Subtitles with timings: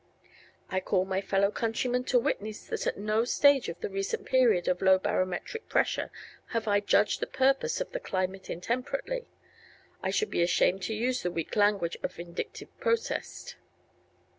[0.71, 4.67] I call my fellow countrymen to witness that at no stage of the recent period
[4.67, 6.09] of low barometric pressure
[6.53, 9.27] have I judged the purposes of the climate intemperately.
[10.01, 13.57] I should be ashamed to use the weak language of vindictive protest.